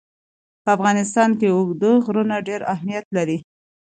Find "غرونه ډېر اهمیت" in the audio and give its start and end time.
2.05-3.05